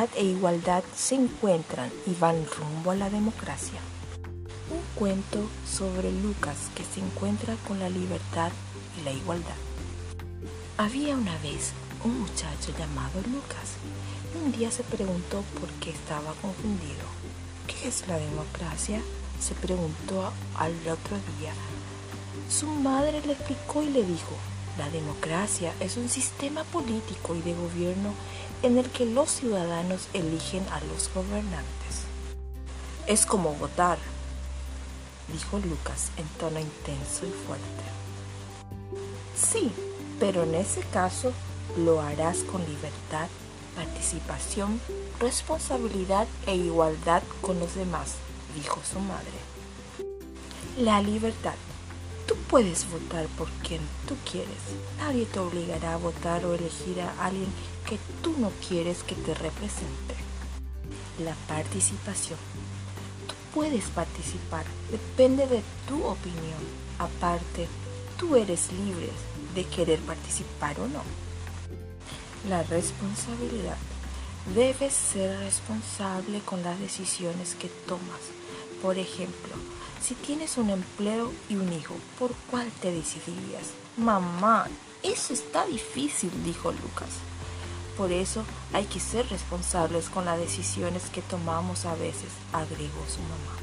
Libertad 0.00 0.18
e 0.18 0.24
igualdad 0.24 0.82
se 0.96 1.14
encuentran 1.14 1.90
y 2.06 2.14
van 2.14 2.46
rumbo 2.56 2.90
a 2.92 2.94
la 2.94 3.10
democracia. 3.10 3.80
cuento 4.94 5.46
sobre 5.66 6.10
Lucas 6.10 6.56
que 6.74 6.84
se 6.84 7.00
encuentra 7.00 7.54
con 7.68 7.78
la 7.78 7.90
libertad 7.90 8.50
y 8.98 9.04
la 9.04 9.12
igualdad. 9.12 9.56
Había 10.78 11.14
una 11.16 11.36
vez 11.42 11.72
un 12.02 12.18
muchacho 12.18 12.72
llamado 12.78 13.20
Lucas. 13.30 13.76
Un 14.42 14.52
día 14.52 14.70
se 14.70 14.84
preguntó 14.84 15.44
por 15.60 15.68
qué 15.80 15.90
estaba 15.90 16.32
confundido. 16.40 17.04
¿Qué 17.66 17.88
es 17.88 18.08
la 18.08 18.16
democracia? 18.16 19.02
se 19.38 19.54
preguntó 19.54 20.32
al 20.56 20.72
otro 20.88 21.16
día. 21.38 21.52
Su 22.48 22.68
madre 22.68 23.20
le 23.26 23.34
explicó 23.34 23.82
y 23.82 23.90
le 23.90 24.02
dijo, 24.02 24.34
la 24.78 24.88
democracia 24.90 25.74
es 25.80 25.96
un 25.96 26.08
sistema 26.08 26.64
político 26.64 27.34
y 27.34 27.42
de 27.42 27.54
gobierno 27.54 28.14
en 28.62 28.78
el 28.78 28.88
que 28.90 29.06
los 29.06 29.30
ciudadanos 29.30 30.08
eligen 30.12 30.64
a 30.68 30.80
los 30.92 31.10
gobernantes. 31.14 32.04
Es 33.06 33.26
como 33.26 33.54
votar, 33.54 33.98
dijo 35.32 35.58
Lucas 35.58 36.10
en 36.16 36.26
tono 36.38 36.60
intenso 36.60 37.26
y 37.26 37.46
fuerte. 37.46 37.84
Sí, 39.36 39.72
pero 40.18 40.44
en 40.44 40.54
ese 40.54 40.82
caso 40.82 41.32
lo 41.76 42.00
harás 42.00 42.38
con 42.38 42.60
libertad, 42.60 43.28
participación, 43.74 44.80
responsabilidad 45.18 46.26
e 46.46 46.56
igualdad 46.56 47.22
con 47.40 47.58
los 47.58 47.74
demás, 47.74 48.14
dijo 48.54 48.80
su 48.90 49.00
madre. 49.00 49.40
La 50.78 51.00
libertad. 51.00 51.54
Tú 52.30 52.36
puedes 52.48 52.88
votar 52.88 53.26
por 53.36 53.48
quien 53.66 53.80
tú 54.06 54.14
quieres. 54.30 54.62
Nadie 54.98 55.26
te 55.26 55.40
obligará 55.40 55.94
a 55.94 55.96
votar 55.96 56.44
o 56.44 56.54
elegir 56.54 57.00
a 57.00 57.26
alguien 57.26 57.48
que 57.84 57.98
tú 58.22 58.36
no 58.38 58.52
quieres 58.68 59.02
que 59.02 59.16
te 59.16 59.34
represente. 59.34 60.14
La 61.18 61.34
participación 61.48 62.38
puedes 63.52 63.86
participar, 63.86 64.64
depende 64.92 65.48
de 65.48 65.60
tu 65.88 66.04
opinión. 66.04 66.62
Aparte, 67.00 67.66
tú 68.16 68.36
eres 68.36 68.72
libre 68.74 69.10
de 69.56 69.64
querer 69.64 69.98
participar 69.98 70.78
o 70.78 70.86
no. 70.86 71.02
La 72.48 72.62
responsabilidad. 72.62 73.76
Debes 74.54 74.94
ser 74.94 75.36
responsable 75.40 76.38
con 76.44 76.62
las 76.62 76.78
decisiones 76.78 77.56
que 77.56 77.66
tomas. 77.88 78.22
Por 78.80 78.98
ejemplo, 78.98 79.52
si 80.02 80.14
tienes 80.14 80.56
un 80.56 80.70
empleo 80.70 81.32
y 81.48 81.56
un 81.56 81.72
hijo, 81.72 81.94
¿por 82.18 82.32
cuál 82.50 82.70
te 82.80 82.90
decidirías? 82.90 83.70
Mamá, 83.96 84.66
eso 85.02 85.32
está 85.32 85.66
difícil, 85.66 86.30
dijo 86.44 86.72
Lucas. 86.72 87.10
Por 87.96 88.12
eso 88.12 88.44
hay 88.72 88.86
que 88.86 88.98
ser 89.00 89.28
responsables 89.28 90.08
con 90.08 90.24
las 90.24 90.38
decisiones 90.38 91.10
que 91.10 91.20
tomamos 91.22 91.84
a 91.84 91.94
veces, 91.94 92.30
agregó 92.52 93.04
su 93.08 93.20
mamá. 93.20 93.58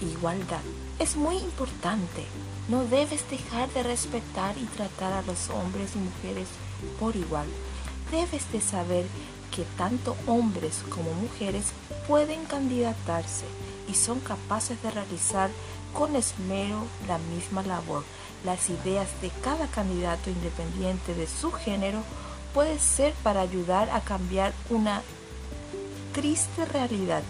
Igualdad 0.00 0.62
es 0.98 1.16
muy 1.16 1.36
importante. 1.36 2.24
No 2.68 2.84
debes 2.84 3.28
dejar 3.30 3.68
de 3.72 3.82
respetar 3.82 4.56
y 4.56 4.64
tratar 4.64 5.12
a 5.12 5.22
los 5.22 5.50
hombres 5.50 5.94
y 5.94 5.98
mujeres 5.98 6.48
por 6.98 7.14
igual. 7.14 7.46
Debes 8.10 8.50
de 8.50 8.60
saber 8.60 9.06
que 9.54 9.64
tanto 9.76 10.16
hombres 10.26 10.82
como 10.88 11.12
mujeres 11.12 11.66
pueden 12.08 12.44
candidatarse 12.46 13.44
y 13.88 13.94
son 13.94 14.20
capaces 14.20 14.82
de 14.82 14.90
realizar 14.90 15.50
con 15.92 16.16
esmero 16.16 16.84
la 17.06 17.18
misma 17.18 17.62
labor. 17.62 18.04
Las 18.44 18.70
ideas 18.70 19.08
de 19.20 19.30
cada 19.42 19.66
candidato 19.66 20.30
independiente 20.30 21.14
de 21.14 21.26
su 21.26 21.52
género 21.52 22.02
puede 22.54 22.78
ser 22.78 23.12
para 23.22 23.40
ayudar 23.40 23.90
a 23.90 24.00
cambiar 24.00 24.52
una 24.70 25.02
triste 26.12 26.64
realidad. 26.66 27.22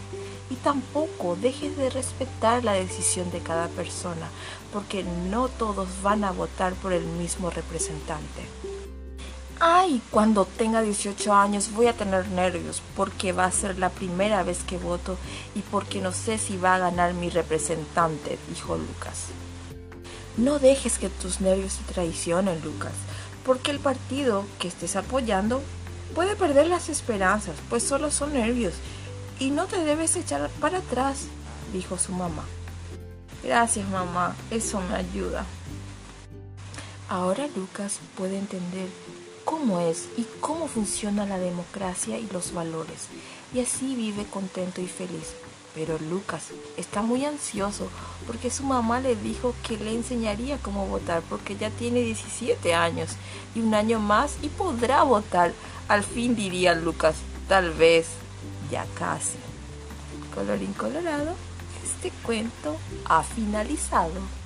Y 0.51 0.57
tampoco 0.57 1.37
dejes 1.37 1.77
de 1.77 1.89
respetar 1.89 2.63
la 2.63 2.73
decisión 2.75 3.31
de 3.31 3.41
cada 3.41 3.69
persona, 3.69 4.29
porque 4.73 5.03
no 5.03 5.49
todos 5.49 5.89
van 6.03 6.25
a 6.25 6.33
votar 6.33 6.75
por 6.75 6.93
el 6.93 7.05
mismo 7.05 7.49
representante. 7.49 8.43
Ay, 9.65 10.03
cuando 10.11 10.45
tenga 10.45 10.83
18 10.83 11.33
años 11.33 11.71
voy 11.73 11.87
a 11.87 11.93
tener 11.93 12.27
nervios 12.29 12.83
porque 12.97 13.33
va 13.33 13.45
a 13.45 13.53
ser 13.53 13.79
la 13.79 13.91
primera 13.91 14.43
vez 14.43 14.65
que 14.65 14.77
voto 14.77 15.17
y 15.55 15.61
porque 15.61 16.01
no 16.01 16.11
sé 16.13 16.37
si 16.39 16.57
va 16.57 16.75
a 16.75 16.79
ganar 16.79 17.15
mi 17.15 17.31
representante, 17.31 18.39
dijo 18.49 18.77
Lucas. 18.77 19.27
No 20.37 20.59
dejes 20.59 20.99
que 20.99 21.11
tus 21.11 21.41
nervios 21.41 21.77
te 21.77 21.93
traicionen, 21.93 22.61
Lucas 22.65 22.93
porque 23.45 23.71
el 23.71 23.79
partido 23.79 24.45
que 24.59 24.69
estés 24.69 24.97
apoyando 24.97 25.63
puede 26.15 26.37
perder 26.37 26.67
las 26.67 26.89
esperanzas, 26.89 27.57
pues 27.69 27.83
solo 27.83 28.11
son 28.11 28.35
nervios 28.35 28.75
y 29.39 29.51
no 29.51 29.67
te 29.67 29.83
debes 29.85 30.17
echar 30.17 30.49
para 30.61 30.79
atrás, 30.79 31.27
dijo 31.73 31.99
su 31.99 32.13
mamá. 32.13 32.45
Gracias 33.43 33.89
mamá, 33.89 34.37
eso 34.51 34.81
me 34.81 34.95
ayuda. 34.95 35.45
Ahora 37.09 37.49
Lucas 37.57 37.99
puede 38.17 38.39
entender 38.39 38.89
cómo 39.53 39.81
es 39.81 40.09
y 40.17 40.25
cómo 40.41 40.67
funciona 40.67 41.27
la 41.27 41.39
democracia 41.39 42.19
y 42.19 42.27
los 42.33 42.55
valores, 42.55 43.09
y 43.53 43.61
así 43.61 43.95
vive 43.95 44.25
contento 44.25 44.81
y 44.81 44.87
feliz. 44.87 45.35
Pero 45.75 45.99
Lucas 45.99 46.45
está 46.79 47.03
muy 47.03 47.27
ansioso 47.27 47.91
porque 48.27 48.51
su 48.51 48.63
mamá 48.63 49.01
le 49.01 49.15
dijo 49.15 49.55
que 49.63 49.77
le 49.77 49.93
enseñaría 49.93 50.57
cómo 50.57 50.87
votar 50.87 51.23
porque 51.29 51.55
ya 51.55 51.69
tiene 51.69 52.01
17 52.01 52.73
años 52.73 53.11
y 53.55 53.61
un 53.61 53.75
año 53.75 54.01
más 54.01 54.37
y 54.41 54.49
podrá 54.49 55.03
votar. 55.03 55.53
Al 55.87 56.03
fin 56.03 56.35
diría 56.35 56.75
Lucas, 56.75 57.17
tal 57.47 57.73
vez, 57.73 58.07
ya 58.71 58.87
casi. 58.99 59.37
Colorín 60.35 60.73
colorado, 60.73 61.35
este 61.85 62.11
cuento 62.23 62.79
ha 63.05 63.23
finalizado. 63.23 64.42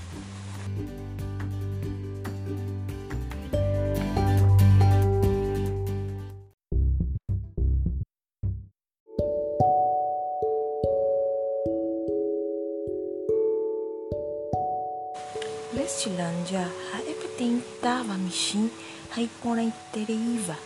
Lestilândia 16.06 16.70
representava 17.04 18.14
michin 18.14 18.70
haipora 19.10 19.60
intereiva. 19.60 20.56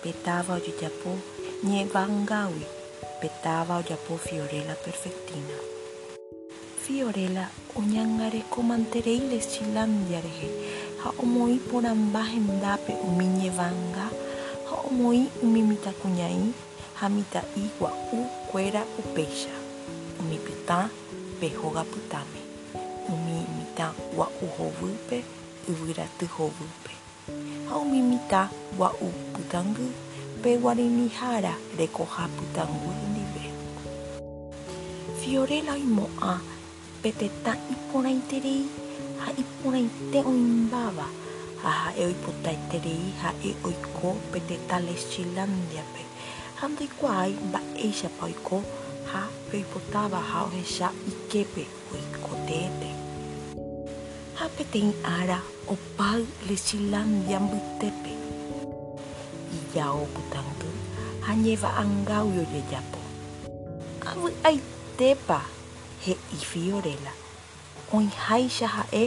Petava 0.00 0.54
o 0.54 0.60
Japô 0.60 1.18
Nyevangawi. 1.64 2.66
Petava 3.20 3.78
o 3.78 3.82
Japô 3.82 4.16
Fiorella 4.16 4.76
perfectina. 4.76 5.58
Fiorella 6.84 7.50
oñangare 7.74 8.44
comanterei 8.48 9.18
Lestilândia 9.18 10.20
rehe. 10.20 10.48
Ha 11.02 11.14
omoi 11.18 11.58
poramba 11.58 12.22
hendape 12.22 12.92
umi 13.02 13.26
Nyevanga. 13.26 14.06
Ha 14.70 14.76
omoi 14.86 15.28
umi 15.42 15.62
mitakuñai. 15.62 16.54
Ha 17.00 17.08
mita'i 17.08 17.70
mitã 24.20 24.28
gua'u 24.28 24.48
hovýpe 24.58 25.22
yvyraty 25.68 26.26
hovýpe 26.36 26.92
ha 27.68 27.76
umi 27.76 28.02
mitã 28.02 28.48
gua'u 28.76 29.08
pytangy 29.34 29.88
pe 30.42 30.56
guarinihára 30.62 31.54
rekoha 31.78 32.28
pytangy 32.36 32.90
ndive 33.10 33.44
Fiorella 35.20 35.72
oimo'ã 35.72 36.32
pe 37.02 37.12
tetã 37.12 37.52
iporãiterei 37.74 38.64
ha 39.20 39.28
iporãite 39.42 40.18
oĩmbáva 40.30 41.06
ha 41.62 41.70
ha'e 41.80 42.04
oipotaiterei 42.10 43.12
ha'e 43.22 43.50
oiko 43.64 44.16
pe 44.32 44.38
tetã 44.48 44.76
Lestilândiape 44.86 46.02
ha 46.58 46.68
ndoikuaái 46.68 47.32
mba'éichapa 47.48 48.24
oiko 48.26 48.62
ha 49.10 49.22
oipotáva 49.52 50.20
ha 50.30 50.38
ohecha 50.48 50.88
iképe 51.12 51.64
oikotéete 51.94 52.88
ha 52.88 52.89
peteĩ 54.56 54.92
ára 55.16 55.38
opay 55.72 56.22
lechilandia 56.48 57.38
mbytépe 57.44 58.12
ijao 59.58 60.02
pytãngy 60.14 60.70
ha 61.24 61.32
ñeva'angágui 61.44 62.38
ojejapo 62.44 63.00
avy'aitépa 64.10 65.38
he'i 66.04 66.38
fiorela 66.50 67.12
oĩháicha 67.96 68.68
ha'e 68.76 69.04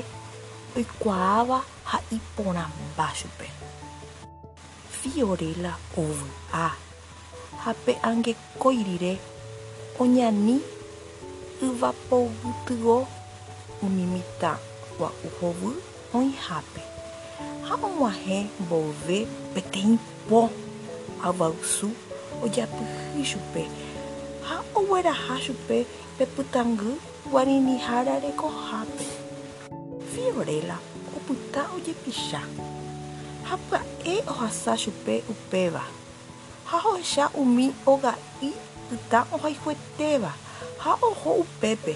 oikuaáva 0.77 1.57
ha 1.89 1.97
iporãmba 2.17 3.07
chupe 3.19 3.47
fiorela 4.99 5.71
ovy'a 6.03 6.67
ha 7.63 7.71
pe 7.85 7.93
angekói 8.09 8.79
rire 8.87 9.13
oñani 10.01 10.55
yvapovutyo 11.65 12.97
umi 13.85 14.05
mitã 14.13 14.51
kwa 14.97 15.11
uhovu 15.27 15.73
onhape. 16.13 16.81
Hawamuahe 17.67 18.45
mbove 18.59 19.27
peteimpo 19.53 20.49
avausu 21.23 21.89
ojapyhy 22.43 23.23
chupe 23.31 23.63
ha 24.47 24.55
ogueraha 24.75 25.39
chupe 25.45 25.85
pepytangy 26.17 26.93
guarinihára 27.31 28.19
rekohápe. 28.19 29.05
Fiorella 30.11 30.77
opyta 31.17 31.61
ojepicha 31.75 32.41
ha 33.47 33.55
pya'e 33.69 34.15
ohasa 34.31 34.77
chupe 34.77 35.23
upéva 35.29 35.83
ha 36.69 36.77
hoecha 36.79 37.29
umi 37.41 37.73
oga'i 37.85 38.51
pytã 38.89 39.19
ohayhuetéva 39.35 40.31
ha 40.83 40.91
oho 41.01 41.31
upépe 41.43 41.95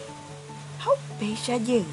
ha 0.82 0.90
upéicha 0.98 1.60
jey 1.68 1.86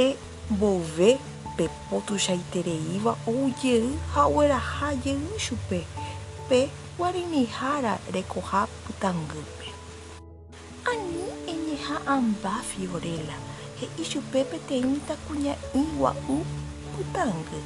ha'e 0.00 0.16
mbove 0.50 1.18
pepo 1.56 1.96
tuichaitereíva 2.06 3.12
oujey 3.32 3.86
ha 4.12 4.22
ogueraha 4.28 4.88
jey 5.04 5.20
chupe 5.44 5.80
pe 6.48 6.60
guarinihára 6.98 7.92
rekoha 8.14 8.62
pytangýpe 8.84 9.68
ani 10.92 11.24
eñeha'ãmba 11.52 12.52
Fiorella 12.70 13.36
he'i 13.80 14.08
chupe 14.12 14.40
peteĩ 14.50 14.82
mitãkuña'i 14.92 15.84
gua'u 15.98 16.36
pytangy 16.96 17.62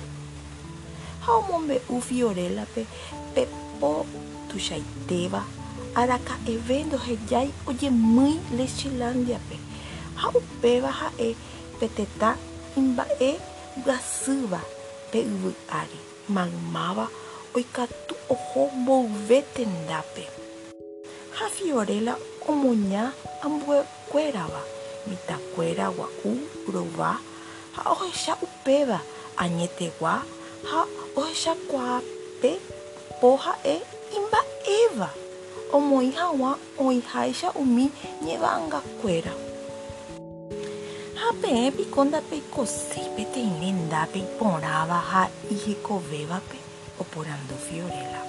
ha 1.25 1.33
omombe'u 1.40 2.01
Fiorellape 2.09 2.83
pepo 3.35 3.92
tuichaitéva 4.49 5.42
araka'eve 6.01 6.77
ndohejái 6.87 7.49
ojemýi 7.70 8.37
Lechilandiape 8.59 9.57
ha 10.20 10.29
upéva 10.40 10.90
ha'e 11.01 11.29
petetã 11.85 12.33
imba'eguasýva 12.81 14.61
pe 15.12 15.20
yvy 15.20 15.53
ári 15.68 16.01
maymáva 16.33 17.07
oikatu 17.57 18.16
oho 18.33 18.62
mboyve 18.81 19.38
tendápe 19.55 20.25
ha 21.37 21.44
Fiorella 21.53 22.14
omoña 22.49 23.12
ambuekuérava 23.44 24.62
mitãkuéra 25.09 25.92
gua'u 25.97 26.33
rova 26.73 27.20
ha 27.77 27.81
ohecha 27.92 28.35
upéva 28.40 28.99
añetegua. 29.37 30.25
Ha 30.64 30.81
ohechakuaape 31.16 32.53
po 33.20 33.37
ha'e 33.44 33.77
imba'éva 34.16 35.09
omoĩ 35.77 36.09
hag̃ua 36.16 36.53
oĩháicha 36.79 37.49
umi 37.62 37.87
ñeva'ãngakuéra 41.35 41.40
ha 41.40 41.40
peẽpiko 41.42 42.05
ndapeikoséi 42.05 43.09
peteĩ 43.16 43.51
rendápe 43.61 44.18
iporãva 44.18 44.99
ha 45.11 45.29
ihekovévape 45.51 46.59
oporandu 47.01 47.55
Fiorella 47.66 48.20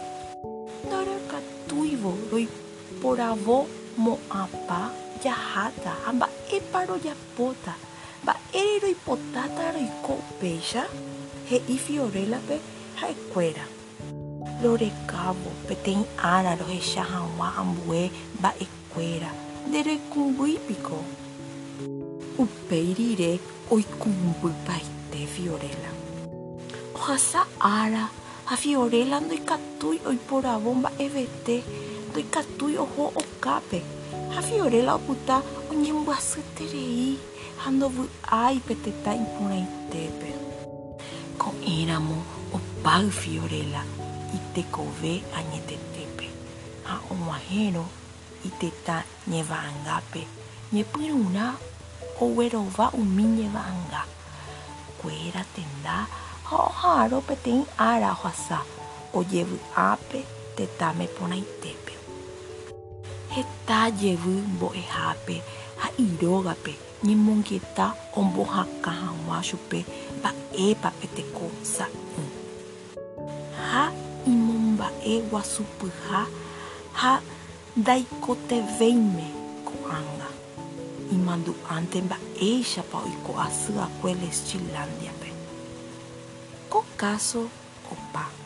ndarekatúivo 0.86 2.12
roiporavo 2.32 3.68
mo'ãpa 3.98 4.80
jaháta 5.24 5.92
ha 6.06 6.14
mba'épa 6.14 6.86
rojapóta 6.90 7.74
mba'ére 8.24 8.80
roipotáta 8.84 9.72
roiko 9.76 10.14
upéicha 10.14 10.84
he'i 11.50 11.78
Fiorellape 11.86 12.60
ha'ekuéra 13.02 13.66
rorekávo 14.64 15.52
peteĩ 15.68 16.02
ára 16.34 16.56
rohecha 16.60 17.04
hag̃ua 17.12 17.48
ambue 17.62 18.10
mba'ekuéra 18.40 19.30
nderekũmbýipiko 19.70 20.96
upéi 20.96 21.25
rire 22.38 23.40
oikũmbýpaite 23.72 25.20
Fiorella. 25.34 25.90
Ohasa 26.96 27.46
ára 27.60 28.10
ha 28.46 28.56
Fiorella 28.56 29.20
ndoikatúi 29.20 30.00
oiporavo 30.06 30.74
mba'evete 30.74 31.64
ndoikatúi 32.10 32.78
oho 32.78 33.14
okápe 33.22 33.82
ha 34.34 34.42
Fiorella 34.42 34.94
opyta 34.96 35.42
oñembyasýterei 35.72 37.18
ha 37.62 37.72
ndovy'ái 37.72 38.60
petetã 38.68 39.12
iporãitépe 39.24 40.30
ko'ẽramo 41.42 42.18
opáy 42.58 43.10
Fiorella 43.10 43.82
itekove 44.38 45.14
añetetépe 45.40 46.28
ha 46.88 46.96
og̃uahẽrõ 47.12 47.86
itetã 48.48 48.98
ñeva'ãngápe 49.32 50.22
ñepyrũrã 50.74 51.48
oguerova 52.24 52.86
umi 53.02 53.24
ñeva'ãnga 53.38 54.02
kuéra 55.00 55.44
tenda 55.56 55.96
ha 56.48 56.56
oha'ãrõ 56.68 57.20
peteĩ 57.28 57.60
ára 57.90 58.10
ohasa 58.18 58.60
ojevy'ápe 59.20 60.20
tetãme 60.56 61.06
porãitépe 61.16 61.94
hetajevy 63.36 64.36
mbo'ehápe 64.56 65.36
ha 65.82 65.88
irógape 66.08 66.74
ñemongueta 67.08 67.86
ombohakã 68.20 68.92
hag̃ua 69.02 69.40
chupe 69.48 69.80
mba'épa 70.20 70.90
peteko 71.00 71.46
sa'y 71.76 71.96
ha 73.68 73.84
imomba'e 74.32 75.14
guasupyha 75.30 76.22
ha 77.00 77.12
ndaikotevéime 77.80 79.28
ko'ág̃a 79.68 80.25
imando 81.16 81.56
antemba 81.70 82.18
eixa 82.40 82.84
pau 82.92 83.04
iko 83.08 83.40
a 83.40 83.48
sua 83.50 83.88
stilandia 84.32 85.14
pe. 85.20 85.32
Com 86.70 86.84
caso 86.98 87.50
opa. 87.90 88.45